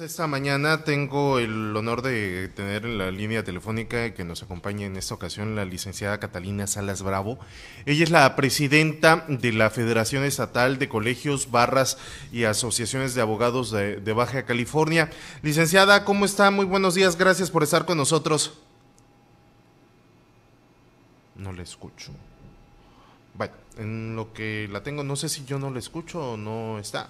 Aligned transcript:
Esta 0.00 0.26
mañana 0.26 0.82
tengo 0.82 1.38
el 1.38 1.76
honor 1.76 2.02
de 2.02 2.48
tener 2.48 2.84
en 2.84 2.98
la 2.98 3.12
línea 3.12 3.44
telefónica 3.44 4.12
que 4.12 4.24
nos 4.24 4.42
acompaña 4.42 4.86
en 4.86 4.96
esta 4.96 5.14
ocasión 5.14 5.54
la 5.54 5.64
licenciada 5.64 6.18
Catalina 6.18 6.66
Salas 6.66 7.04
Bravo. 7.04 7.38
Ella 7.86 8.02
es 8.02 8.10
la 8.10 8.34
presidenta 8.34 9.24
de 9.28 9.52
la 9.52 9.70
Federación 9.70 10.24
Estatal 10.24 10.80
de 10.80 10.88
Colegios, 10.88 11.52
Barras 11.52 11.96
y 12.32 12.42
Asociaciones 12.42 13.14
de 13.14 13.20
Abogados 13.20 13.70
de, 13.70 14.12
Baja 14.12 14.44
California. 14.44 15.10
Licenciada, 15.42 16.04
¿cómo 16.04 16.24
está? 16.24 16.50
Muy 16.50 16.64
buenos 16.64 16.96
días, 16.96 17.16
gracias 17.16 17.52
por 17.52 17.62
estar 17.62 17.86
con 17.86 17.96
nosotros. 17.96 18.58
No 21.36 21.52
le 21.52 21.62
escucho. 21.62 22.10
Bueno, 23.34 23.54
en 23.78 24.16
lo 24.16 24.32
que 24.32 24.68
la 24.72 24.82
tengo, 24.82 25.04
no 25.04 25.14
sé 25.14 25.28
si 25.28 25.44
yo 25.44 25.60
no 25.60 25.70
la 25.70 25.78
escucho 25.78 26.32
o 26.32 26.36
no 26.36 26.80
está. 26.80 27.08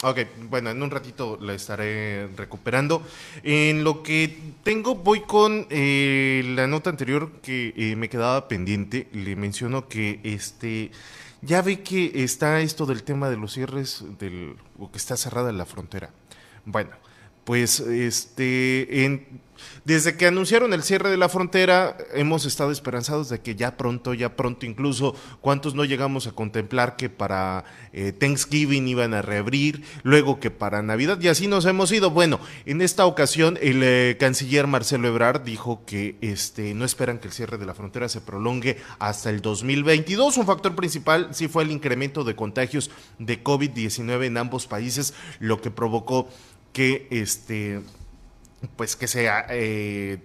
Ok, 0.00 0.20
bueno, 0.48 0.70
en 0.70 0.80
un 0.80 0.92
ratito 0.92 1.38
la 1.40 1.54
estaré 1.54 2.28
recuperando. 2.36 3.02
En 3.42 3.82
lo 3.82 4.04
que 4.04 4.38
tengo, 4.62 4.94
voy 4.94 5.22
con 5.22 5.66
eh, 5.70 6.42
la 6.54 6.68
nota 6.68 6.88
anterior 6.88 7.32
que 7.42 7.74
eh, 7.76 7.96
me 7.96 8.08
quedaba 8.08 8.46
pendiente. 8.46 9.08
Le 9.12 9.34
menciono 9.34 9.88
que 9.88 10.20
este 10.22 10.92
ya 11.42 11.62
ve 11.62 11.82
que 11.82 12.22
está 12.22 12.60
esto 12.60 12.86
del 12.86 13.02
tema 13.02 13.28
de 13.28 13.38
los 13.38 13.54
cierres 13.54 14.04
del 14.20 14.54
o 14.78 14.88
que 14.90 14.98
está 14.98 15.16
cerrada 15.16 15.50
la 15.50 15.66
frontera. 15.66 16.10
Bueno, 16.64 16.90
pues 17.48 17.80
este 17.80 19.06
en 19.06 19.40
desde 19.88 20.18
que 20.18 20.26
anunciaron 20.26 20.74
el 20.74 20.82
cierre 20.82 21.08
de 21.08 21.16
la 21.16 21.30
frontera, 21.30 21.96
hemos 22.12 22.44
estado 22.44 22.70
esperanzados 22.70 23.30
de 23.30 23.40
que 23.40 23.54
ya 23.54 23.78
pronto, 23.78 24.12
ya 24.12 24.36
pronto 24.36 24.66
incluso, 24.66 25.14
¿cuántos 25.40 25.74
no 25.74 25.86
llegamos 25.86 26.26
a 26.26 26.32
contemplar 26.32 26.96
que 26.96 27.08
para 27.08 27.64
eh, 27.94 28.12
Thanksgiving 28.12 28.86
iban 28.86 29.14
a 29.14 29.22
reabrir, 29.22 29.82
luego 30.02 30.40
que 30.40 30.50
para 30.50 30.82
Navidad, 30.82 31.18
y 31.22 31.28
así 31.28 31.46
nos 31.46 31.64
hemos 31.64 31.90
ido? 31.90 32.10
Bueno, 32.10 32.38
en 32.66 32.82
esta 32.82 33.06
ocasión 33.06 33.58
el 33.62 33.82
eh, 33.82 34.18
canciller 34.20 34.66
Marcelo 34.66 35.08
Ebrard 35.08 35.40
dijo 35.40 35.82
que 35.86 36.16
este, 36.20 36.74
no 36.74 36.84
esperan 36.84 37.18
que 37.18 37.28
el 37.28 37.32
cierre 37.32 37.56
de 37.56 37.64
la 37.64 37.72
frontera 37.72 38.10
se 38.10 38.20
prolongue 38.20 38.76
hasta 38.98 39.30
el 39.30 39.40
2022. 39.40 40.36
Un 40.36 40.44
factor 40.44 40.74
principal 40.76 41.28
sí 41.30 41.48
fue 41.48 41.62
el 41.62 41.70
incremento 41.70 42.24
de 42.24 42.36
contagios 42.36 42.90
de 43.18 43.42
COVID-19 43.42 44.26
en 44.26 44.36
ambos 44.36 44.66
países, 44.66 45.14
lo 45.40 45.62
que 45.62 45.70
provocó 45.70 46.28
que 46.72 47.06
este 47.10 47.80
pues 48.76 48.96
que 48.96 49.06
sea 49.06 49.46
eh, 49.50 50.18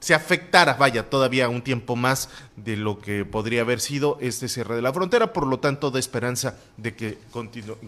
se 0.00 0.14
afectara, 0.14 0.74
vaya, 0.74 1.08
todavía 1.08 1.48
un 1.48 1.62
tiempo 1.62 1.94
más 1.94 2.30
de 2.56 2.76
lo 2.76 2.98
que 2.98 3.24
podría 3.24 3.60
haber 3.60 3.80
sido 3.80 4.18
este 4.20 4.48
cierre 4.48 4.74
de 4.74 4.82
la 4.82 4.92
frontera, 4.92 5.32
por 5.32 5.46
lo 5.46 5.60
tanto, 5.60 5.90
da 5.90 5.98
esperanza 5.98 6.56
de 6.76 6.94
que, 6.94 7.18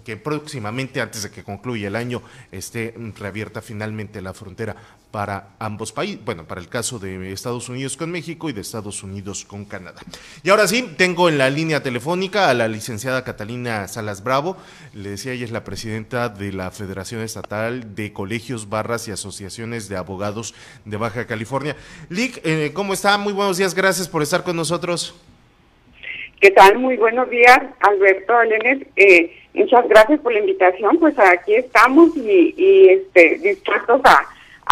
que 0.04 0.16
próximamente, 0.16 1.00
antes 1.00 1.22
de 1.22 1.30
que 1.30 1.42
concluya 1.42 1.88
el 1.88 1.96
año, 1.96 2.22
esté 2.52 2.94
reabierta 3.16 3.62
finalmente 3.62 4.20
la 4.20 4.34
frontera 4.34 4.76
para 5.12 5.50
ambos 5.58 5.92
países, 5.92 6.24
bueno, 6.24 6.44
para 6.46 6.60
el 6.60 6.68
caso 6.68 6.98
de 6.98 7.32
Estados 7.32 7.68
Unidos 7.68 7.98
con 7.98 8.10
México 8.10 8.48
y 8.48 8.54
de 8.54 8.62
Estados 8.62 9.02
Unidos 9.02 9.44
con 9.44 9.66
Canadá. 9.66 10.00
Y 10.42 10.48
ahora 10.48 10.66
sí, 10.66 10.94
tengo 10.96 11.28
en 11.28 11.36
la 11.36 11.50
línea 11.50 11.82
telefónica 11.82 12.48
a 12.48 12.54
la 12.54 12.66
licenciada 12.66 13.22
Catalina 13.22 13.86
Salas 13.88 14.24
Bravo, 14.24 14.56
le 14.94 15.10
decía, 15.10 15.32
ella 15.32 15.44
es 15.44 15.50
la 15.50 15.64
presidenta 15.64 16.30
de 16.30 16.52
la 16.52 16.70
Federación 16.70 17.20
Estatal 17.20 17.94
de 17.94 18.14
Colegios, 18.14 18.70
Barras 18.70 19.06
y 19.06 19.10
Asociaciones 19.10 19.90
de 19.90 19.96
Abogados 19.96 20.54
de 20.86 20.96
Baja 20.96 21.26
California. 21.26 21.76
Lick, 22.08 22.40
eh, 22.44 22.70
¿cómo 22.74 22.92
está? 22.92 23.16
Muy 23.18 23.32
buenos 23.32 23.58
días, 23.58 23.74
gracias 23.74 24.08
por 24.08 24.22
estar 24.22 24.42
con 24.42 24.56
nosotros. 24.56 25.14
¿Qué 26.40 26.50
tal? 26.50 26.78
Muy 26.78 26.96
buenos 26.96 27.30
días, 27.30 27.60
Alberto 27.80 28.36
Alenes. 28.36 28.86
Eh, 28.96 29.36
muchas 29.54 29.88
gracias 29.88 30.20
por 30.20 30.32
la 30.32 30.40
invitación, 30.40 30.98
pues 30.98 31.16
aquí 31.18 31.54
estamos 31.54 32.16
y, 32.16 32.54
y 32.56 32.88
este, 32.88 33.38
dispuestos 33.38 34.00
a 34.04 34.26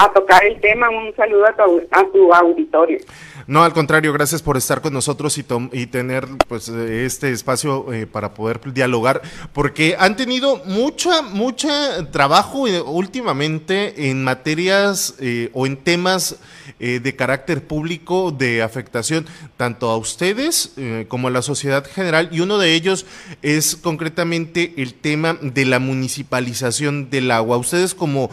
a 0.04 0.12
tocar 0.12 0.44
el 0.44 0.60
tema. 0.60 0.88
Un 0.90 1.14
saludo 1.16 1.46
a 1.46 1.54
tu, 1.54 1.82
a 1.90 2.04
tu 2.12 2.32
auditorio. 2.32 2.98
No, 3.46 3.64
al 3.64 3.72
contrario, 3.72 4.12
gracias 4.12 4.42
por 4.42 4.56
estar 4.56 4.80
con 4.80 4.92
nosotros 4.92 5.36
y, 5.36 5.44
y 5.72 5.86
tener 5.86 6.28
pues 6.46 6.68
este 6.68 7.32
espacio 7.32 7.92
eh, 7.92 8.06
para 8.06 8.32
poder 8.32 8.60
dialogar, 8.72 9.22
porque 9.52 9.96
han 9.98 10.14
tenido 10.14 10.62
mucha, 10.66 11.22
mucha 11.22 12.10
trabajo 12.12 12.68
eh, 12.68 12.80
últimamente 12.80 14.08
en 14.08 14.22
materias 14.22 15.16
eh, 15.18 15.50
o 15.52 15.66
en 15.66 15.76
temas 15.76 16.36
de 16.78 17.14
carácter 17.16 17.66
público 17.66 18.30
de 18.30 18.62
afectación 18.62 19.26
tanto 19.58 19.90
a 19.90 19.98
ustedes 19.98 20.72
como 21.08 21.28
a 21.28 21.30
la 21.30 21.42
sociedad 21.42 21.84
general, 21.84 22.30
y 22.32 22.40
uno 22.40 22.56
de 22.56 22.72
ellos 22.72 23.04
es 23.42 23.76
concretamente 23.76 24.72
el 24.78 24.94
tema 24.94 25.36
de 25.42 25.66
la 25.66 25.78
municipalización 25.78 27.10
del 27.10 27.32
agua. 27.32 27.58
Ustedes 27.58 27.94
como 27.94 28.30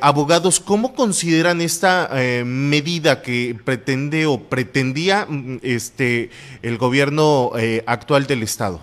abogados, 0.00 0.58
¿cómo 0.58 0.95
consideran 0.96 1.60
esta 1.60 2.10
medida 2.44 3.22
que 3.22 3.54
pretende 3.64 4.26
o 4.26 4.40
pretendía 4.40 5.26
mm, 5.28 5.58
este 5.62 6.30
el 6.62 6.78
gobierno 6.78 7.52
eh, 7.58 7.82
actual 7.86 8.26
del 8.26 8.42
estado? 8.42 8.80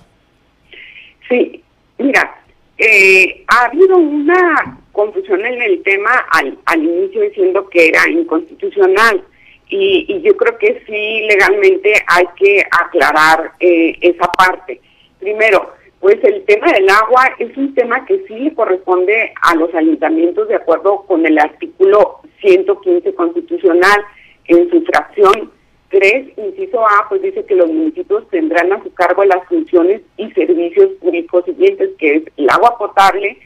Sí, 1.28 1.62
mira, 1.97 2.41
eh, 2.78 3.44
ha 3.47 3.66
habido 3.66 3.97
una 3.97 4.79
confusión 4.91 5.46
en 5.46 5.62
el 5.62 5.84
tema 5.84 6.25
al, 6.31 6.57
al 6.66 6.84
inicio 6.84 7.22
diciendo 7.22 7.68
que 7.69 7.88
era 7.88 8.09
inconstitucional 8.09 9.23
y, 9.69 10.06
y 10.07 10.22
yo 10.22 10.35
creo 10.38 10.57
que 10.57 10.84
sí 10.85 11.28
legalmente 11.28 11.94
hay 12.07 12.25
que 12.38 12.63
aclarar 12.72 13.53
eh, 13.59 13.97
esa 14.02 14.28
parte. 14.28 14.79
Primero, 15.19 15.73
pues 16.03 16.22
el 16.24 16.44
tema 16.44 16.68
del 16.74 16.90
agua 16.90 17.34
es 17.40 17.56
un 17.56 17.74
tema 17.75 18.06
que 18.06 18.25
sí 18.28 18.36
le 18.38 18.53
corresponde 18.53 19.34
a 19.41 19.56
los 19.56 19.74
ayuntamientos 19.74 20.50
de 20.50 20.56
acuerdo 20.56 21.06
con 21.08 21.25
el 21.25 21.40
artículo 21.40 22.19
115 22.41 23.16
constitucional 23.16 24.03
en 24.47 24.69
su 24.69 24.81
fracción 24.84 25.50
3, 25.88 26.38
inciso 26.38 26.86
A, 26.86 27.08
pues 27.08 27.22
dice 27.22 27.46
que 27.46 27.56
los 27.56 27.69
municipios 27.69 28.28
tendrán 28.31 28.74
a 28.74 28.84
su 28.84 28.94
cargo 28.94 29.24
las 29.24 29.47
funciones 29.47 30.02
y 30.18 30.30
servicios 30.31 30.90
públicos 31.00 31.46
siguientes, 31.46 31.91
que 31.97 32.16
es 32.16 32.24
el 32.35 32.50
agua 32.50 32.78
potable, 32.78 33.38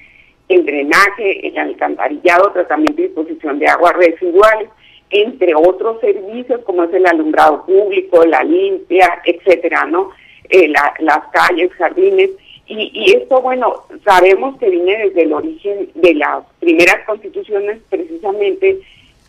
el 0.50 0.66
drenaje, 0.66 1.48
el 1.48 1.60
alcantarillado, 1.60 2.54
tratamiento 2.54 3.04
y 3.04 3.06
disposición 3.06 3.60
de 3.60 3.68
aguas 3.68 3.94
residuales, 3.98 4.70
entre 5.12 5.54
otros 5.54 6.02
servicios 6.02 6.62
como 6.66 6.86
es 6.86 6.94
el 6.96 7.06
alumbrado 7.06 7.64
público, 7.68 8.26
la 8.26 8.44
limpia, 8.44 9.22
etcétera, 9.26 9.86
¿no? 9.86 10.10
Eh, 10.50 10.70
la, 10.70 10.92
las 11.02 11.28
calles, 11.32 11.72
jardines. 11.74 12.32
Y, 12.68 12.92
y 12.94 13.14
esto, 13.14 13.42
bueno, 13.42 13.86
sabemos 14.04 14.58
que 14.58 14.70
viene 14.70 14.98
desde 14.98 15.24
el 15.24 15.34
origen 15.34 15.90
de 15.96 16.14
las 16.16 16.44
primeras 16.60 17.06
constituciones 17.06 17.80
precisamente 17.90 18.80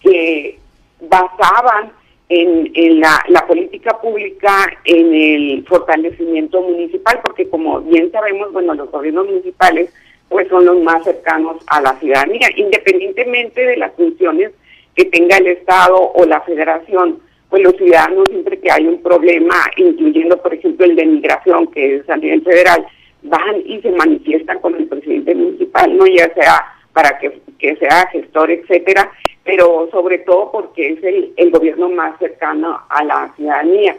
que 0.00 0.58
basaban 1.00 1.92
en, 2.28 2.70
en 2.74 3.00
la, 3.00 3.44
política 3.46 3.98
pública, 4.00 4.70
en 4.84 5.14
el 5.14 5.64
fortalecimiento 5.66 6.60
municipal, 6.62 7.20
porque 7.24 7.48
como 7.48 7.80
bien 7.80 8.12
sabemos, 8.12 8.52
bueno, 8.52 8.74
los 8.74 8.90
gobiernos 8.90 9.26
municipales 9.26 9.90
pues 10.28 10.46
son 10.48 10.66
los 10.66 10.78
más 10.82 11.04
cercanos 11.04 11.56
a 11.68 11.80
la 11.80 11.98
ciudadanía, 11.98 12.48
independientemente 12.56 13.64
de 13.64 13.78
las 13.78 13.94
funciones 13.94 14.50
que 14.94 15.06
tenga 15.06 15.38
el 15.38 15.46
Estado 15.46 15.96
o 15.96 16.26
la 16.26 16.42
Federación, 16.42 17.18
pues 17.48 17.62
los 17.62 17.74
ciudadanos 17.76 18.28
siempre 18.28 18.60
que 18.60 18.70
hay 18.70 18.86
un 18.86 19.02
problema, 19.02 19.54
incluyendo 19.78 20.36
por 20.42 20.52
ejemplo 20.52 20.84
el 20.84 20.96
de 20.96 21.06
migración, 21.06 21.68
que 21.68 21.96
es 21.96 22.10
a 22.10 22.16
nivel 22.18 22.42
federal, 22.42 22.86
van 23.22 23.62
y 23.64 23.80
se 23.80 23.90
manifiestan 23.90 24.58
con 24.60 24.74
el 24.74 24.86
presidente 24.86 25.34
municipal, 25.34 25.96
no 25.96 26.06
ya 26.06 26.32
sea 26.34 26.74
para 26.92 27.18
que, 27.18 27.40
que 27.58 27.76
sea 27.76 28.08
gestor, 28.12 28.50
etcétera, 28.50 29.10
pero 29.44 29.88
sobre 29.90 30.18
todo 30.18 30.50
porque 30.52 30.92
es 30.92 31.04
el, 31.04 31.32
el 31.36 31.50
gobierno 31.50 31.88
más 31.88 32.18
cercano 32.18 32.80
a 32.88 33.04
la 33.04 33.32
ciudadanía. 33.36 33.96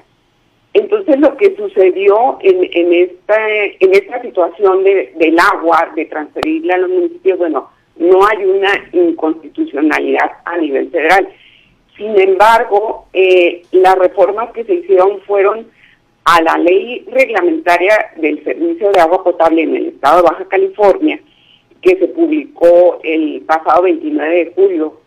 Entonces 0.73 1.19
lo 1.19 1.35
que 1.37 1.55
sucedió 1.55 2.37
en, 2.41 2.69
en, 2.71 2.93
esta, 2.93 3.35
en 3.55 3.91
esta 3.93 4.21
situación 4.21 4.83
de, 4.83 5.13
del 5.15 5.37
agua, 5.39 5.91
de 5.95 6.05
transferirla 6.05 6.75
a 6.75 6.79
los 6.79 6.89
municipios, 6.89 7.39
bueno, 7.39 7.69
no 7.97 8.19
hay 8.27 8.45
una 8.45 8.71
inconstitucionalidad 8.91 10.31
a 10.45 10.57
nivel 10.57 10.89
federal. 10.91 11.27
Sin 11.97 12.17
embargo, 12.19 13.07
eh, 13.13 13.63
las 13.71 13.97
reformas 13.97 14.51
que 14.51 14.63
se 14.63 14.75
hicieron 14.75 15.19
fueron 15.21 15.67
a 16.31 16.41
la 16.43 16.57
ley 16.59 17.03
reglamentaria 17.11 18.11
del 18.17 18.43
servicio 18.43 18.91
de 18.91 18.99
agua 18.99 19.23
potable 19.23 19.63
en 19.63 19.75
el 19.75 19.87
estado 19.87 20.17
de 20.17 20.29
Baja 20.29 20.45
California, 20.45 21.19
que 21.81 21.97
se 21.97 22.07
publicó 22.09 22.99
el 23.03 23.41
pasado 23.47 23.83
29 23.83 24.35
de 24.35 24.53
julio 24.53 24.99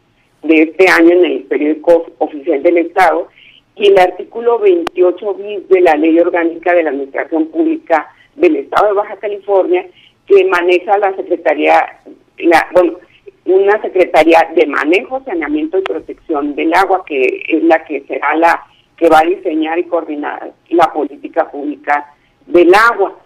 de 0.43 0.63
este 0.63 0.89
año 0.89 1.11
en 1.13 1.25
el 1.25 1.43
periódico 1.45 2.07
oficial 2.19 2.61
del 2.65 2.79
Estado 2.79 3.29
y 3.77 3.87
el 3.87 3.99
artículo 4.01 4.59
28 4.59 5.35
bis 5.35 5.69
de 5.69 5.81
la 5.83 5.95
Ley 5.95 6.19
Orgánica 6.19 6.75
de 6.75 6.83
la 6.83 6.91
Administración 6.91 7.47
Pública 7.47 8.11
del 8.35 8.57
Estado 8.57 8.89
de 8.89 8.95
Baja 8.95 9.17
California 9.17 9.87
que 10.27 10.45
maneja 10.47 10.99
la 10.99 11.15
Secretaría, 11.15 12.01
la, 12.39 12.67
bueno, 12.73 12.99
una 13.45 13.81
Secretaría 13.81 14.51
de 14.57 14.67
Manejo, 14.67 15.23
Saneamiento 15.25 15.79
y 15.79 15.83
Protección 15.83 16.57
del 16.57 16.75
Agua, 16.75 17.05
que 17.07 17.43
es 17.47 17.63
la 17.63 17.85
que 17.85 18.01
será 18.09 18.35
la 18.35 18.67
que 19.03 19.09
va 19.09 19.19
a 19.19 19.25
diseñar 19.25 19.81
y 19.81 19.85
coordinar 19.87 20.53
la 20.69 20.93
política 20.93 21.51
pública 21.51 22.15
del 22.47 22.73
agua. 22.73 23.17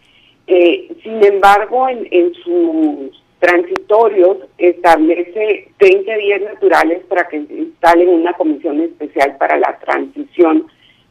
Eh, 0.46 0.90
sin 1.02 1.22
embargo, 1.22 1.86
en, 1.86 2.08
en 2.10 2.32
sus 2.32 3.22
transitorios 3.38 4.38
establece 4.56 5.68
30 5.76 6.16
días 6.16 6.40
naturales 6.40 7.04
para 7.10 7.28
que 7.28 7.44
se 7.44 7.52
instalen 7.52 8.08
una 8.08 8.32
comisión 8.32 8.80
especial 8.80 9.36
para 9.36 9.58
la 9.58 9.78
transición 9.84 10.66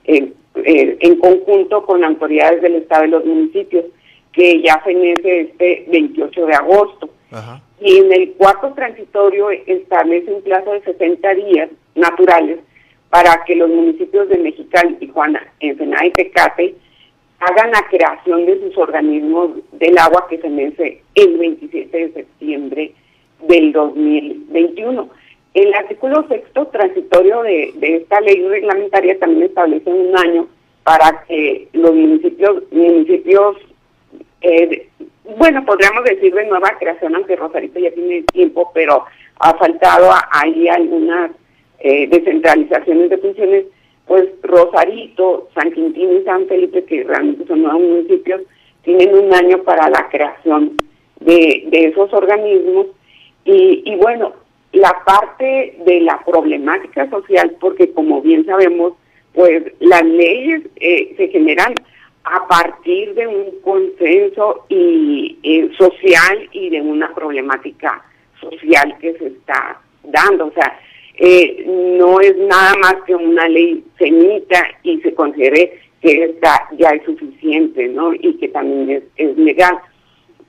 en, 0.05 0.33
eh, 0.55 0.97
en 0.99 1.19
conjunto 1.19 1.85
con 1.85 2.03
autoridades 2.03 2.63
del 2.63 2.77
Estado 2.77 3.05
y 3.05 3.09
los 3.09 3.23
municipios, 3.23 3.85
que 4.33 4.63
ya 4.63 4.79
fenece 4.79 5.41
este 5.41 5.85
28 5.89 6.43
de 6.43 6.53
agosto. 6.55 7.09
Y 7.81 7.97
en 7.97 8.11
el 8.11 8.31
cuarto 8.31 8.73
transitorio 8.73 9.51
establece 9.51 10.33
un 10.33 10.41
plazo 10.41 10.71
de 10.71 10.81
60 10.81 11.33
días 11.35 11.69
naturales 11.93 12.57
para 13.09 13.43
que 13.45 13.55
los 13.55 13.69
municipios 13.69 14.27
de 14.29 14.37
Mexicali, 14.37 14.95
Tijuana, 14.95 15.41
Ensenada 15.59 16.05
y 16.05 16.11
Tecate 16.11 16.75
hagan 17.39 17.71
la 17.71 17.85
creación 17.89 18.45
de 18.45 18.59
sus 18.61 18.77
organismos 18.77 19.51
del 19.73 19.97
agua 19.97 20.27
que 20.29 20.37
se 20.39 20.49
vence 20.49 21.01
el 21.15 21.37
27 21.37 21.97
de 21.97 22.13
septiembre 22.13 22.93
del 23.47 23.71
2021. 23.71 25.09
El 25.53 25.73
artículo 25.73 26.27
sexto 26.27 26.67
transitorio 26.67 27.41
de, 27.43 27.73
esta 27.79 28.19
ley 28.21 28.45
reglamentaria 28.47 29.17
también 29.19 29.43
establece 29.43 29.89
un 29.89 30.17
año 30.17 30.47
para 30.83 31.23
que 31.27 31.67
los 31.73 31.93
municipios, 31.93 32.63
municipios 32.71 33.57
eh, 34.41 34.87
bueno, 35.37 35.65
podríamos 35.65 36.03
decir 36.03 36.33
de 36.33 36.45
nueva 36.45 36.69
creación, 36.77 37.15
aunque 37.15 37.35
Rosarito 37.35 37.79
ya 37.79 37.91
tiene 37.91 38.21
tiempo, 38.23 38.71
pero 38.73 39.05
ha 39.39 39.53
faltado 39.55 40.11
ahí 40.31 40.67
algunas 40.67 41.31
eh, 41.79 42.07
descentralizaciones 42.07 43.09
de 43.09 43.17
funciones, 43.17 43.65
pues 44.07 44.25
Rosarito, 44.43 45.49
San 45.55 45.71
Quintín 45.71 46.17
y 46.17 46.23
San 46.23 46.45
Felipe, 46.47 46.83
que 46.85 47.03
realmente 47.03 47.45
son 47.47 47.63
nuevos 47.63 47.81
municipios, 47.81 48.41
tienen 48.83 49.15
un 49.15 49.33
año 49.33 49.63
para 49.63 49.89
la 49.89 50.07
creación 50.09 50.77
de, 51.19 51.67
esos 51.71 52.13
organismos. 52.13 52.87
Y, 53.45 53.83
y 53.85 53.95
bueno, 53.95 54.33
la 54.71 55.03
parte 55.05 55.77
de 55.85 56.01
la 56.01 56.21
problemática 56.25 57.09
social, 57.09 57.55
porque 57.59 57.91
como 57.91 58.21
bien 58.21 58.45
sabemos, 58.45 58.93
pues 59.33 59.63
las 59.79 60.03
leyes 60.03 60.63
eh, 60.77 61.13
se 61.17 61.27
generan 61.27 61.73
a 62.23 62.47
partir 62.47 63.13
de 63.13 63.27
un 63.27 63.61
consenso 63.61 64.65
y, 64.69 65.37
eh, 65.43 65.69
social 65.77 66.49
y 66.51 66.69
de 66.69 66.81
una 66.81 67.13
problemática 67.13 68.03
social 68.39 68.97
que 68.99 69.13
se 69.17 69.27
está 69.27 69.79
dando. 70.03 70.47
O 70.47 70.51
sea, 70.51 70.79
eh, 71.17 71.63
no 71.99 72.19
es 72.19 72.35
nada 72.37 72.73
más 72.81 72.95
que 73.05 73.15
una 73.15 73.47
ley 73.47 73.83
se 73.97 74.07
emita 74.07 74.61
y 74.83 74.99
se 75.01 75.13
considere 75.13 75.79
que 76.01 76.25
esta 76.25 76.67
ya 76.77 76.89
es 76.89 77.03
suficiente, 77.05 77.87
¿no? 77.87 78.13
Y 78.13 78.37
que 78.37 78.49
también 78.49 78.89
es, 78.89 79.03
es 79.15 79.37
legal. 79.37 79.79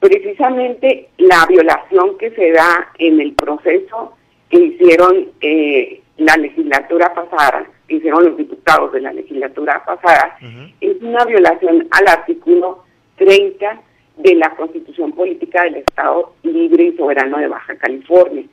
Precisamente 0.00 1.08
la 1.18 1.46
violación 1.48 2.18
que 2.18 2.30
se 2.30 2.50
da 2.52 2.90
en 2.98 3.20
el 3.20 3.32
proceso 3.34 4.14
que 4.50 4.58
hicieron 4.58 5.28
eh, 5.40 6.02
la 6.18 6.36
legislatura 6.36 7.14
pasada, 7.14 7.66
que 7.88 7.96
hicieron 7.96 8.24
los 8.24 8.36
diputados 8.36 8.92
de 8.92 9.00
la 9.00 9.12
legislatura 9.12 9.84
pasada, 9.84 10.36
es 10.80 11.00
una 11.00 11.24
violación 11.24 11.86
al 11.90 12.08
artículo 12.08 12.84
30 13.16 13.80
de 14.18 14.34
la 14.34 14.50
Constitución 14.56 15.12
Política 15.12 15.64
del 15.64 15.76
Estado 15.76 16.34
Libre 16.42 16.84
y 16.84 16.96
Soberano 16.96 17.38
de 17.38 17.48
Baja 17.48 17.76
California 17.76 18.44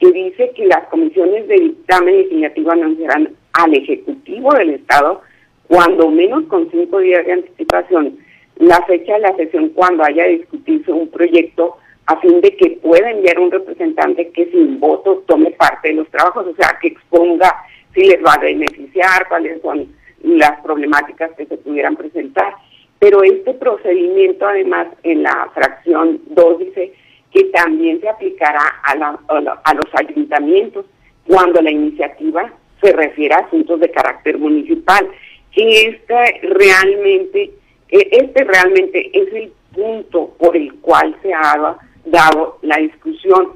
que 0.00 0.10
dice 0.12 0.50
que 0.56 0.66
las 0.66 0.88
comisiones 0.88 1.46
de 1.46 1.56
dictamen 1.56 2.16
legislativo 2.16 2.72
anunciarán 2.72 3.28
al 3.52 3.74
Ejecutivo 3.74 4.52
del 4.54 4.70
Estado, 4.70 5.20
cuando 5.68 6.10
menos 6.10 6.44
con 6.44 6.70
cinco 6.70 6.98
días 6.98 7.24
de 7.26 7.34
anticipación, 7.34 8.18
la 8.56 8.82
fecha 8.86 9.14
de 9.14 9.20
la 9.20 9.36
sesión 9.36 9.68
cuando 9.70 10.02
haya 10.02 10.24
discutido 10.24 10.96
un 10.96 11.08
proyecto 11.08 11.76
a 12.06 12.16
fin 12.20 12.40
de 12.40 12.56
que 12.56 12.78
pueda 12.82 13.10
enviar 13.10 13.38
un 13.38 13.50
representante 13.50 14.30
que 14.30 14.50
sin 14.50 14.80
voto 14.80 15.22
tome 15.26 15.50
parte 15.52 15.88
de 15.88 15.94
los 15.94 16.08
trabajos, 16.08 16.46
o 16.46 16.54
sea, 16.56 16.76
que 16.80 16.88
exponga 16.88 17.54
si 17.94 18.04
les 18.04 18.24
va 18.24 18.34
a 18.34 18.38
beneficiar, 18.38 19.28
cuáles 19.28 19.60
son 19.62 19.86
las 20.22 20.60
problemáticas 20.62 21.30
que 21.36 21.46
se 21.46 21.56
pudieran 21.58 21.96
presentar. 21.96 22.54
Pero 22.98 23.22
este 23.22 23.54
procedimiento, 23.54 24.46
además, 24.46 24.88
en 25.02 25.22
la 25.22 25.50
fracción 25.54 26.20
2 26.30 26.58
dice 26.58 26.92
que 27.32 27.44
también 27.44 28.00
se 28.00 28.08
aplicará 28.08 28.80
a, 28.82 29.18
a, 29.64 29.74
los 29.74 29.86
ayuntamientos 29.94 30.86
cuando 31.26 31.62
la 31.62 31.70
iniciativa 31.70 32.52
se 32.82 32.92
refiere 32.92 33.34
a 33.34 33.46
asuntos 33.46 33.80
de 33.80 33.90
carácter 33.90 34.38
municipal. 34.38 35.08
Que 35.52 35.82
este 35.88 36.40
realmente, 36.42 37.52
este 37.88 38.44
realmente 38.44 39.10
es 39.12 39.32
el 39.34 39.52
punto 39.72 40.34
por 40.38 40.56
el 40.56 40.72
cual 40.74 41.16
se 41.22 41.32
ha 41.32 41.76
dado 42.04 42.58
la 42.62 42.76
discusión, 42.78 43.52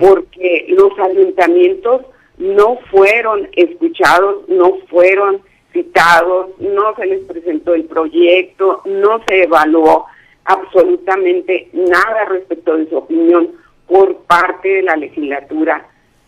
porque 0.00 0.66
los 0.70 0.92
ayuntamientos 0.98 2.02
no 2.38 2.78
fueron 2.90 3.48
escuchados, 3.52 4.48
no 4.48 4.78
fueron 4.88 5.40
citados, 5.72 6.50
no 6.58 6.94
se 6.96 7.06
les 7.06 7.24
presentó 7.24 7.74
el 7.74 7.84
proyecto, 7.84 8.82
no 8.84 9.22
se 9.26 9.44
evaluó 9.44 10.06
absolutamente 10.48 11.68
nada 11.74 12.24
respecto 12.24 12.76
de 12.76 12.88
su 12.88 12.96
opinión 12.96 13.52
por 13.86 14.16
parte 14.22 14.68
de 14.68 14.82
la 14.82 14.96
legislatura 14.96 15.86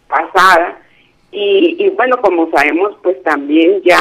pasada. 0.08 0.78
Y, 1.32 1.88
bueno, 1.96 2.20
como 2.20 2.50
sabemos, 2.50 2.96
pues 3.02 3.22
también 3.22 3.80
ya 3.82 3.98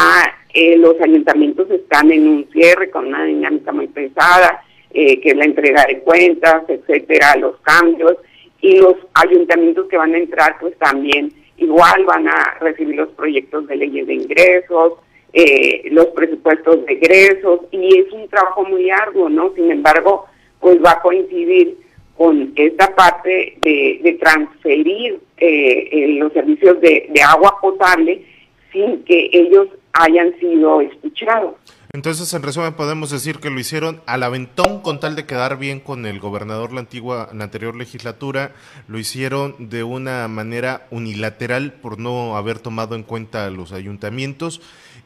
eh, 0.54 0.78
los 0.78 1.00
ayuntamientos 1.00 1.70
están 1.70 2.12
en 2.12 2.28
un 2.28 2.50
cierre 2.52 2.90
con 2.90 3.08
una 3.08 3.24
dinámica 3.24 3.72
muy 3.72 3.88
pesada, 3.88 4.64
eh, 4.92 5.22
que 5.22 5.30
es 5.30 5.38
la 5.38 5.46
entrega 5.46 5.86
de 5.86 6.00
cuentas, 6.00 6.64
etcétera, 6.68 7.36
los 7.38 7.58
cambios. 7.62 8.18
Y 8.62 8.78
los 8.78 8.96
ayuntamientos 9.14 9.88
que 9.88 9.98
van 9.98 10.16
a 10.16 10.18
entrar, 10.18 10.58
pues 10.60 10.78
también 10.80 11.32
igual 11.58 12.04
van 12.06 12.28
a 12.28 12.58
recibir 12.60 12.96
los 12.96 13.10
proyectos 13.10 13.68
de 13.68 13.76
leyes 13.78 14.08
de 14.08 14.16
ingresos, 14.16 14.94
eh, 15.34 15.84
los 15.92 16.08
presupuestos 16.08 16.86
de 16.86 16.94
egresos 16.94 17.62
y 17.72 18.00
es 18.00 18.12
un 18.12 18.28
trabajo 18.30 18.64
muy 18.66 18.90
arduo, 18.90 19.30
¿no? 19.30 19.54
Sin 19.56 19.72
embargo, 19.72 20.26
pues 20.60 20.84
va 20.84 20.92
a 20.92 21.02
coincidir 21.02 21.78
con 22.18 22.52
esta 22.56 22.94
parte 22.96 23.58
de, 23.62 24.18
transferir 24.20 25.20
eh, 25.38 26.18
los 26.20 26.34
servicios 26.34 26.82
de, 26.82 27.10
agua 27.26 27.58
potable 27.62 28.26
sin 28.74 29.04
que 29.04 29.30
ellos 29.32 29.68
hayan 29.94 30.38
sido 30.40 30.82
escuchados. 30.82 31.54
Entonces, 31.94 32.32
en 32.34 32.44
resumen, 32.44 32.74
podemos 32.74 33.10
decir 33.10 33.40
que 33.40 33.50
lo 33.50 33.60
hicieron 33.60 34.02
al 34.06 34.24
aventón 34.24 34.82
con 34.82 35.00
tal 35.00 35.16
de 35.16 35.26
quedar 35.26 35.58
bien 35.58 35.80
con 35.80 36.06
el 36.06 36.20
gobernador 36.20 36.74
la 36.74 36.82
antigua, 36.82 37.30
la 37.34 37.46
anterior 37.46 37.76
legislatura, 37.76 38.52
lo 38.88 39.00
hicieron 39.00 39.56
de 39.70 39.84
una 39.84 40.28
manera 40.28 40.88
unilateral 40.92 41.74
por 41.74 42.00
no 42.00 42.38
haber 42.38 42.60
tomado 42.60 42.96
en 42.96 43.04
cuenta 43.04 43.46
a 43.46 43.50
los 43.50 43.72
ayuntamientos 43.72 44.62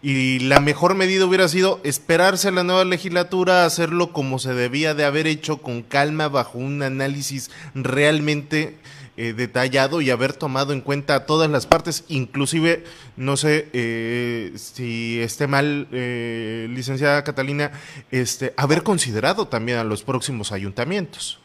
y 0.06 0.40
la 0.40 0.60
mejor 0.60 0.96
medida 0.96 1.26
hubiera 1.26 1.48
sido 1.48 1.80
esperarse 1.86 2.50
a 2.50 2.52
la 2.52 2.66
nueva 2.66 2.84
legislatura, 2.84 3.64
hacerlo 3.64 4.12
como 4.12 4.38
se 4.38 4.54
debía 4.54 4.94
de 4.94 5.06
haber 5.06 5.28
hecho, 5.28 5.62
con 5.62 5.82
calma, 5.82 6.28
bajo 6.28 6.58
un 6.60 6.84
análisis 6.84 7.50
realmente 7.74 8.76
eh, 9.16 9.32
detallado 9.32 10.02
y 10.02 10.10
haber 10.10 10.34
tomado 10.34 10.74
en 10.74 10.82
cuenta 10.82 11.26
todas 11.26 11.50
las 11.50 11.68
partes, 11.68 12.04
inclusive, 12.10 12.84
no 13.16 13.38
sé 13.38 13.70
eh, 13.72 14.52
si 14.56 15.22
esté 15.22 15.48
mal, 15.48 15.88
eh, 15.94 16.68
licenciada 16.70 17.24
Catalina, 17.24 17.72
este, 18.12 18.54
haber 18.58 18.84
considerado 18.84 19.48
también 19.48 19.78
a 19.78 19.86
los 19.86 20.04
próximos 20.04 20.52
ayuntamientos. 20.52 21.40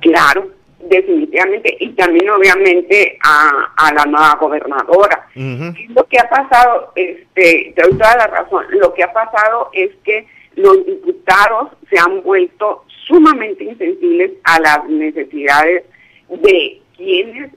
Claro, 0.00 0.50
definitivamente, 0.90 1.76
y 1.80 1.90
también 1.90 2.28
obviamente 2.28 3.16
a, 3.24 3.72
a 3.76 3.94
la 3.94 4.04
nueva 4.04 4.36
gobernadora. 4.40 5.28
Lo 5.34 6.04
que 6.06 6.18
ha 6.18 6.28
pasado, 6.28 6.92
este, 6.96 7.72
te 7.74 7.82
doy 7.82 7.92
toda 7.92 8.16
la 8.16 8.26
razón, 8.26 8.66
lo 8.70 8.92
que 8.92 9.04
ha 9.04 9.12
pasado 9.12 9.70
es 9.72 9.90
que 10.04 10.26
los 10.56 10.84
diputados 10.84 11.68
se 11.88 11.98
han 11.98 12.22
vuelto 12.22 12.84
sumamente 13.06 13.64
insensibles 13.64 14.32
a 14.44 14.60
las 14.60 14.88
necesidades 14.88 15.84
de 16.28 16.82
quienes, 16.96 17.52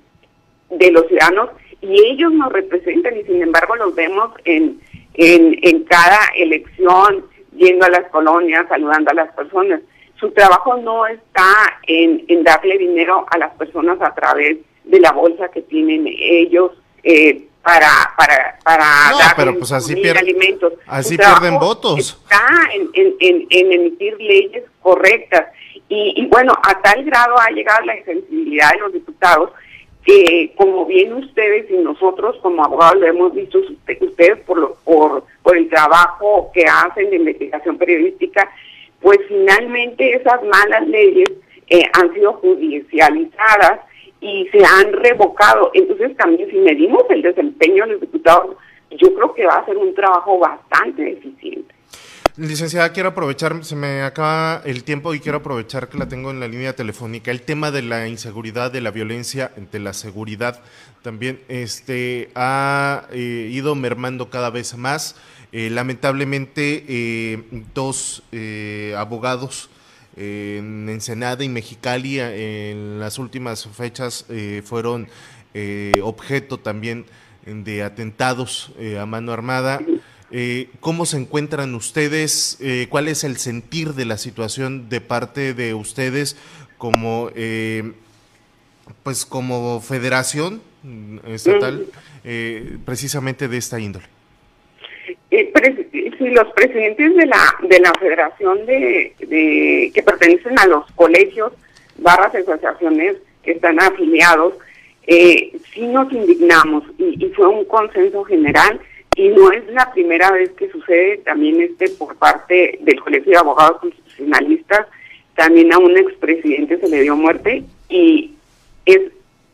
de 0.69 0.91
los 0.91 1.07
ciudadanos, 1.07 1.49
y 1.81 1.93
ellos 2.05 2.31
nos 2.31 2.53
representan 2.53 3.17
y 3.17 3.23
sin 3.23 3.41
embargo 3.41 3.75
los 3.75 3.93
vemos 3.95 4.31
en, 4.45 4.79
en, 5.15 5.59
en 5.63 5.83
cada 5.83 6.19
elección, 6.37 7.25
yendo 7.55 7.85
a 7.85 7.89
las 7.89 8.05
colonias, 8.09 8.67
saludando 8.69 9.11
a 9.11 9.15
las 9.15 9.33
personas. 9.33 9.81
Su 10.23 10.31
trabajo 10.31 10.77
no 10.77 11.05
está 11.05 11.79
en, 11.85 12.23
en 12.29 12.45
darle 12.45 12.77
dinero 12.77 13.25
a 13.29 13.37
las 13.37 13.53
personas 13.55 13.99
a 13.99 14.15
través 14.15 14.57
de 14.85 14.99
la 15.01 15.11
bolsa 15.11 15.49
que 15.49 15.61
tienen 15.63 16.05
ellos 16.07 16.71
eh, 17.03 17.45
para 17.61 17.89
para 18.17 18.57
para 18.63 18.85
pero 19.35 19.59
pues 19.59 19.73
así 19.73 20.01
alimentos. 20.07 20.75
Así 20.87 21.17
pierden 21.17 21.59
votos. 21.59 21.99
Está 21.99 22.47
en, 22.73 22.89
en, 23.19 23.47
en, 23.49 23.71
emitir 23.73 24.15
leyes 24.17 24.63
correctas 24.81 25.47
y, 25.89 26.13
y, 26.15 26.25
bueno, 26.27 26.53
a 26.53 26.81
tal 26.81 27.03
grado 27.03 27.35
ha 27.37 27.49
llegado 27.49 27.85
la 27.85 27.97
insensibilidad 27.97 28.71
de 28.71 28.79
los 28.79 28.93
diputados 28.93 29.49
que 30.05 30.53
como 30.55 30.85
bien 30.85 31.15
ustedes 31.15 31.69
y 31.69 31.73
nosotros 31.73 32.37
como 32.41 32.63
abogados 32.63 33.01
lo 33.01 33.07
hemos 33.07 33.33
visto 33.33 33.59
ustedes 33.59 34.39
por, 34.45 34.57
lo, 34.57 34.75
por, 34.85 35.25
por 35.41 35.57
el 35.57 35.67
trabajo 35.67 36.49
que 36.53 36.63
hacen 36.65 37.09
de 37.09 37.17
investigación 37.17 37.77
periodística, 37.77 38.49
pues 39.03 39.19
finalmente 39.27 40.15
esas 40.15 40.41
malas 40.43 40.87
leyes 40.87 41.29
eh, 41.69 41.83
han 41.93 42.11
sido 42.13 42.33
judicializadas 42.33 43.81
y 44.21 44.47
se 44.51 44.65
han 44.65 44.93
revocado. 44.93 45.69
Entonces 45.73 46.15
también 46.17 46.49
si 46.49 46.57
medimos 46.57 47.03
el 47.09 47.21
desempeño 47.21 47.85
de 47.85 47.91
los 47.91 48.01
diputados, 48.01 48.55
yo 48.91 49.13
creo 49.13 49.33
que 49.33 49.45
va 49.45 49.55
a 49.55 49.65
ser 49.65 49.77
un 49.77 49.93
trabajo 49.93 50.39
bastante 50.39 51.11
eficiente. 51.11 51.75
Licenciada, 52.35 52.91
quiero 52.93 53.09
aprovechar, 53.09 53.63
se 53.63 53.75
me 53.75 54.01
acaba 54.01 54.63
el 54.65 54.83
tiempo 54.83 55.13
y 55.13 55.19
quiero 55.19 55.37
aprovechar 55.37 55.87
que 55.87 55.99
la 55.99 56.07
tengo 56.07 56.31
en 56.31 56.39
la 56.39 56.47
línea 56.47 56.75
telefónica. 56.75 57.29
El 57.29 57.43
tema 57.43 57.69
de 57.69 57.83
la 57.83 58.07
inseguridad, 58.07 58.71
de 58.71 58.81
la 58.81 58.89
violencia, 58.89 59.51
de 59.71 59.79
la 59.79 59.93
seguridad, 59.93 60.59
también 61.03 61.39
este, 61.47 62.31
ha 62.33 63.05
eh, 63.11 63.49
ido 63.51 63.75
mermando 63.75 64.31
cada 64.31 64.49
vez 64.49 64.75
más. 64.75 65.15
Eh, 65.51 65.69
lamentablemente, 65.69 66.83
eh, 66.87 67.43
dos 67.75 68.23
abogados 68.97 69.69
en 70.17 70.89
Ensenada 70.89 71.43
y 71.43 71.49
Mexicali 71.49 72.19
en 72.19 72.99
las 72.99 73.19
últimas 73.19 73.67
fechas 73.67 74.25
fueron 74.63 75.07
objeto 76.01 76.57
también 76.57 77.05
de 77.45 77.83
atentados 77.83 78.71
a 78.99 79.05
mano 79.05 79.33
armada. 79.33 79.79
Eh, 80.35 80.69
¿Cómo 80.79 81.05
se 81.05 81.17
encuentran 81.17 81.75
ustedes? 81.75 82.57
Eh, 82.59 82.87
¿Cuál 82.89 83.07
es 83.07 83.23
el 83.23 83.37
sentir 83.37 83.89
de 83.89 84.05
la 84.05 84.17
situación 84.17 84.89
de 84.89 84.99
parte 84.99 85.53
de 85.53 85.75
ustedes 85.75 86.35
como, 86.79 87.29
eh, 87.35 87.91
pues 89.03 89.27
como 89.27 89.79
federación 89.79 90.63
estatal, 91.27 91.85
precisamente 92.83 93.47
de 93.47 93.57
esta 93.57 93.79
índole? 93.79 94.05
si 95.29 96.29
los 96.29 96.51
presidentes 96.53 97.15
de 97.15 97.25
la 97.25 97.55
de 97.63 97.79
la 97.79 97.91
federación 97.99 98.65
de, 98.65 99.13
que 99.93 100.03
pertenecen 100.03 100.57
a 100.59 100.67
los 100.67 100.85
colegios 100.91 101.53
barras 101.97 102.35
asociaciones 102.35 103.17
que 103.43 103.51
están 103.51 103.79
afiliados 103.81 104.53
eh, 105.07 105.57
sí 105.73 105.87
nos 105.87 106.11
indignamos 106.13 106.83
y, 106.97 107.25
y, 107.25 107.29
fue 107.31 107.47
un 107.47 107.65
consenso 107.65 108.23
general 108.25 108.79
y 109.15 109.29
no 109.29 109.51
es 109.51 109.65
la 109.67 109.91
primera 109.91 110.31
vez 110.31 110.51
que 110.51 110.69
sucede, 110.71 111.17
también 111.19 111.61
este 111.61 111.89
por 111.89 112.15
parte 112.15 112.79
del 112.81 112.99
Colegio 112.99 113.31
de 113.31 113.37
Abogados 113.37 113.81
Constitucionalistas, 113.81 114.87
también 115.35 115.73
a 115.73 115.77
un 115.79 115.97
expresidente 115.97 116.79
se 116.79 116.89
le 116.89 117.01
dio 117.01 117.15
muerte 117.15 117.63
y 117.89 118.33
es 118.85 119.01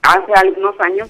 hace 0.02 0.34
algunos 0.36 0.80
años 0.80 1.10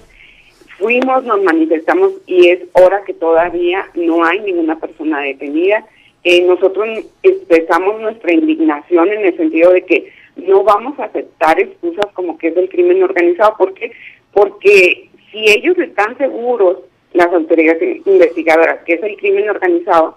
fuimos, 0.80 1.24
nos 1.24 1.42
manifestamos 1.42 2.12
y 2.26 2.48
es 2.48 2.60
hora 2.72 3.02
que 3.04 3.14
todavía 3.14 3.88
no 3.94 4.24
hay 4.24 4.40
ninguna 4.40 4.78
persona 4.80 5.20
detenida. 5.20 5.84
Eh, 6.24 6.42
nosotros 6.46 6.86
expresamos 7.22 8.00
nuestra 8.00 8.32
indignación 8.32 9.08
en 9.08 9.26
el 9.26 9.36
sentido 9.36 9.72
de 9.72 9.84
que 9.84 10.12
no 10.36 10.64
vamos 10.64 10.98
a 10.98 11.04
aceptar 11.04 11.60
excusas 11.60 12.06
como 12.14 12.38
que 12.38 12.48
es 12.48 12.56
el 12.56 12.68
crimen 12.68 13.02
organizado. 13.02 13.56
¿Por 13.58 13.74
qué? 13.74 13.92
Porque 14.32 15.10
si 15.30 15.50
ellos 15.50 15.78
están 15.78 16.16
seguros 16.16 16.78
las 17.12 17.32
autoridades 17.32 18.06
investigadoras, 18.06 18.80
que 18.84 18.94
es 18.94 19.02
el 19.02 19.16
crimen 19.16 19.50
organizado, 19.50 20.16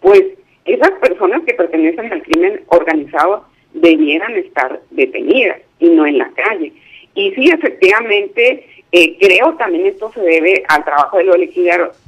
pues 0.00 0.22
esas 0.64 0.90
personas 0.92 1.42
que 1.44 1.54
pertenecen 1.54 2.12
al 2.12 2.22
crimen 2.22 2.62
organizado 2.68 3.44
debieran 3.72 4.36
estar 4.36 4.80
detenidas 4.90 5.60
y 5.78 5.90
no 5.90 6.06
en 6.06 6.18
la 6.18 6.30
calle. 6.30 6.72
Y 7.14 7.32
sí, 7.32 7.50
efectivamente, 7.50 8.66
eh, 8.92 9.16
creo 9.18 9.54
también 9.54 9.86
esto 9.86 10.10
se 10.12 10.20
debe 10.20 10.64
al 10.68 10.84
trabajo 10.84 11.18
de 11.18 11.24
los 11.24 11.36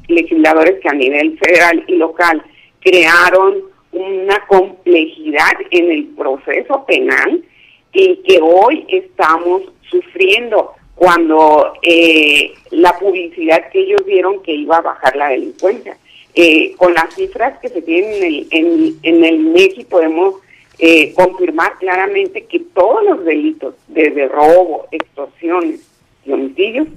legisladores 0.09 0.81
que 0.81 0.89
a 0.89 0.95
nivel 0.95 1.39
federal 1.39 1.85
y 1.87 1.97
local 1.97 2.43
crearon 2.81 3.63
una 3.93 4.45
complejidad 4.47 5.53
en 5.71 5.91
el 5.91 6.07
proceso 6.17 6.85
penal 6.87 7.45
y 7.93 8.17
que 8.27 8.41
hoy 8.41 8.87
estamos 8.89 9.63
sufriendo 9.83 10.73
cuando 10.95 11.75
eh, 11.83 12.53
la 12.71 12.99
publicidad 12.99 13.71
que 13.71 13.81
ellos 13.81 14.05
dieron 14.07 14.43
que 14.43 14.53
iba 14.53 14.77
a 14.77 14.83
bajar 14.83 15.17
la 15.17 15.29
delincuencia. 15.29 15.97
Eh, 16.35 16.75
con 16.77 16.95
las 16.95 17.15
cifras 17.15 17.59
que 17.59 17.69
se 17.69 17.83
tienen 17.83 18.15
en 18.15 18.23
el, 18.23 18.47
en, 18.51 18.99
en 19.03 19.25
el 19.25 19.35
INEGI 19.35 19.85
podemos 19.85 20.37
eh, 20.79 21.13
confirmar 21.15 21.75
claramente 21.79 22.47
que 22.47 22.59
todos 22.59 23.05
los 23.05 23.25
delitos, 23.25 23.75
desde 23.89 24.29
robo, 24.29 24.87
extorsiones 24.91 25.81
y 26.25 26.33
homicidios, 26.33 26.89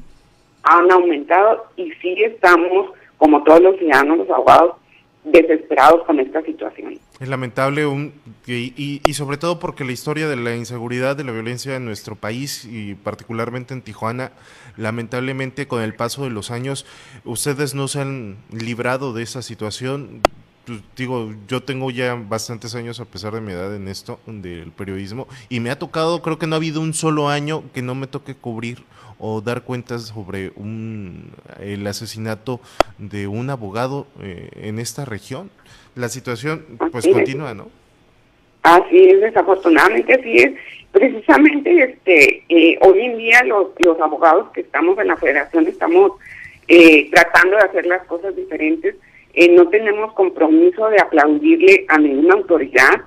han 0.64 0.92
aumentado 0.92 1.66
y 1.76 1.92
sí 2.02 2.16
estamos, 2.24 2.92
como 3.18 3.44
todos 3.44 3.62
los 3.62 3.78
ciudadanos, 3.78 4.20
los 4.20 4.30
abogados, 4.30 4.76
desesperados 5.26 6.04
con 6.06 6.20
esta 6.20 6.42
situación. 6.44 7.00
Es 7.20 7.28
lamentable 7.28 7.86
un, 7.86 8.14
y, 8.46 9.02
y, 9.04 9.14
sobre 9.14 9.38
todo 9.38 9.60
porque 9.60 9.86
la 9.86 9.92
historia 9.92 10.28
de 10.28 10.36
la 10.36 10.56
inseguridad, 10.56 11.16
de 11.16 11.24
la 11.24 11.32
violencia 11.32 11.76
en 11.76 11.86
nuestro 11.86 12.16
país 12.16 12.66
y 12.66 12.96
particularmente 12.96 13.74
en 13.74 13.82
Tijuana, 13.82 14.32
lamentablemente 14.78 15.68
con 15.68 15.82
el 15.82 15.96
paso 15.96 16.24
de 16.24 16.30
los 16.30 16.52
años, 16.52 16.86
ustedes 17.24 17.74
no 17.74 17.88
se 17.88 18.02
han 18.02 18.38
librado 18.52 19.14
de 19.14 19.24
esa 19.24 19.42
situación. 19.42 20.22
Pues, 20.66 20.80
digo, 20.96 21.32
yo 21.48 21.62
tengo 21.62 21.92
ya 21.92 22.16
bastantes 22.16 22.74
años 22.76 23.00
a 23.00 23.06
pesar 23.06 23.34
de 23.34 23.42
mi 23.42 23.52
edad 23.52 23.76
en 23.76 23.88
esto 23.88 24.20
del 24.26 24.72
periodismo 24.72 25.28
y 25.48 25.60
me 25.60 25.70
ha 25.70 25.78
tocado, 25.78 26.22
creo 26.22 26.40
que 26.40 26.48
no 26.48 26.56
ha 26.56 26.58
habido 26.58 26.82
un 26.82 26.94
solo 26.94 27.30
año 27.30 27.64
que 27.74 27.82
no 27.82 27.94
me 27.94 28.08
toque 28.08 28.34
cubrir 28.34 28.80
o 29.20 29.42
dar 29.42 29.64
cuentas 29.64 30.08
sobre 30.08 30.52
un, 30.56 31.32
el 31.60 31.86
asesinato 31.86 32.60
de 32.98 33.28
un 33.28 33.50
abogado 33.50 34.08
eh, 34.22 34.50
en 34.56 34.80
esta 34.80 35.06
región. 35.06 35.50
La 35.96 36.10
situación 36.10 36.66
pues 36.92 37.08
continúa, 37.08 37.54
¿no? 37.54 37.70
Así 38.64 38.98
es, 38.98 39.22
desafortunadamente 39.22 40.16
así 40.16 40.38
es. 40.38 40.54
Precisamente 40.92 41.84
este 41.84 42.44
eh, 42.50 42.80
hoy 42.82 43.02
en 43.02 43.18
día 43.18 43.44
los, 43.44 43.68
los 43.80 44.00
abogados 44.00 44.50
que 44.52 44.62
estamos 44.62 44.98
en 44.98 45.08
la 45.08 45.18
federación 45.18 45.68
estamos 45.68 46.14
eh, 46.68 47.10
tratando 47.12 47.58
de 47.58 47.64
hacer 47.64 47.86
las 47.86 48.04
cosas 48.08 48.36
diferentes. 48.36 48.96
No 49.56 49.68
tenemos 49.70 50.14
compromiso 50.14 50.88
de 50.90 51.02
aplaudirle 51.02 51.86
a 51.90 51.98
ninguna 51.98 52.36
autoridad, 52.36 53.02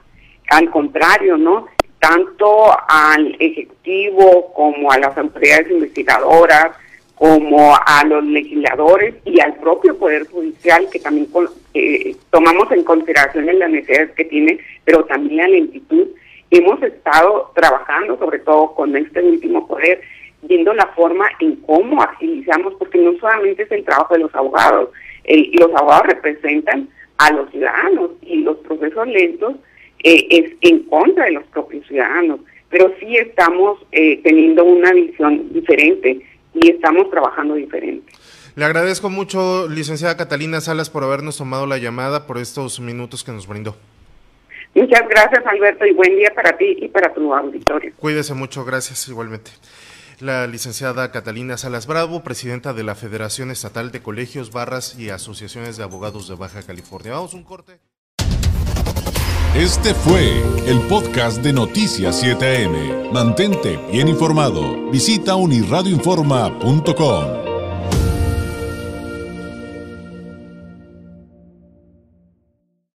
al 0.50 0.70
contrario, 0.70 1.36
¿no? 1.36 1.66
tanto 2.00 2.70
al 2.88 3.36
Ejecutivo 3.38 4.52
como 4.54 4.90
a 4.90 4.98
las 4.98 5.16
autoridades 5.16 5.70
investigadoras, 5.70 6.76
como 7.14 7.74
a 7.74 8.04
los 8.04 8.24
legisladores 8.24 9.16
y 9.24 9.40
al 9.40 9.54
propio 9.56 9.98
Poder 9.98 10.26
Judicial, 10.28 10.86
que 10.90 11.00
también 11.00 11.28
eh, 11.74 12.14
tomamos 12.30 12.70
en 12.70 12.84
consideración 12.84 13.46
las 13.58 13.70
necesidades 13.70 14.12
que 14.12 14.24
tiene, 14.24 14.58
pero 14.84 15.04
también 15.04 15.38
la 15.38 15.48
lentitud. 15.48 16.06
Hemos 16.50 16.80
estado 16.82 17.50
trabajando, 17.54 18.16
sobre 18.18 18.38
todo 18.38 18.74
con 18.74 18.96
este 18.96 19.20
último 19.20 19.66
poder, 19.66 20.00
viendo 20.42 20.72
la 20.72 20.86
forma 20.88 21.28
en 21.40 21.56
cómo 21.56 22.00
agilizamos, 22.02 22.74
porque 22.78 22.98
no 22.98 23.18
solamente 23.18 23.64
es 23.64 23.72
el 23.72 23.84
trabajo 23.84 24.14
de 24.14 24.20
los 24.20 24.34
abogados, 24.34 24.90
los 25.24 25.74
abogados 25.74 26.06
representan 26.06 26.88
a 27.18 27.32
los 27.32 27.50
ciudadanos 27.50 28.12
y 28.22 28.42
los 28.42 28.56
procesos 28.58 29.06
lentos 29.08 29.56
eh, 30.04 30.26
es 30.30 30.52
en 30.60 30.84
contra 30.84 31.24
de 31.24 31.32
los 31.32 31.44
propios 31.46 31.86
ciudadanos, 31.86 32.40
pero 32.70 32.92
sí 33.00 33.16
estamos 33.16 33.78
eh, 33.92 34.20
teniendo 34.22 34.64
una 34.64 34.92
visión 34.92 35.52
diferente 35.52 36.20
y 36.54 36.70
estamos 36.70 37.10
trabajando 37.10 37.54
diferente. 37.54 38.12
Le 38.54 38.64
agradezco 38.64 39.08
mucho, 39.10 39.68
licenciada 39.68 40.16
Catalina 40.16 40.60
Salas, 40.60 40.90
por 40.90 41.04
habernos 41.04 41.38
tomado 41.38 41.66
la 41.66 41.78
llamada, 41.78 42.26
por 42.26 42.38
estos 42.38 42.80
minutos 42.80 43.22
que 43.22 43.32
nos 43.32 43.46
brindó. 43.46 43.76
Muchas 44.74 45.08
gracias, 45.08 45.44
Alberto, 45.46 45.86
y 45.86 45.92
buen 45.92 46.16
día 46.16 46.32
para 46.34 46.56
ti 46.56 46.76
y 46.80 46.88
para 46.88 47.12
tu 47.12 47.34
auditorio. 47.34 47.92
Cuídese 47.96 48.34
mucho, 48.34 48.64
gracias 48.64 49.08
igualmente. 49.08 49.50
La 50.20 50.46
licenciada 50.48 51.12
Catalina 51.12 51.56
Salas 51.56 51.86
Bravo, 51.86 52.24
presidenta 52.24 52.72
de 52.72 52.82
la 52.82 52.96
Federación 52.96 53.52
Estatal 53.52 53.92
de 53.92 54.02
Colegios, 54.02 54.50
Barras 54.50 54.98
y 54.98 55.10
Asociaciones 55.10 55.76
de 55.76 55.84
Abogados 55.84 56.26
de 56.28 56.34
Baja 56.34 56.62
California. 56.62 57.12
Vamos 57.12 57.34
un 57.34 57.44
corte. 57.44 57.78
Este 59.54 59.94
fue 59.94 60.42
el 60.66 60.80
podcast 60.88 61.38
de 61.38 61.52
Noticias 61.52 62.20
7am. 62.22 63.12
Mantente 63.12 63.78
bien 63.90 64.08
informado. 64.08 64.90
Visita 64.90 65.36
unirradioinforma.com. 65.36 67.47